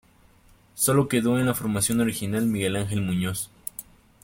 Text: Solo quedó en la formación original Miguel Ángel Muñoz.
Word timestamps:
Solo 0.73 1.07
quedó 1.07 1.37
en 1.37 1.45
la 1.45 1.53
formación 1.53 1.99
original 2.01 2.47
Miguel 2.47 2.75
Ángel 2.75 3.01
Muñoz. 3.01 3.51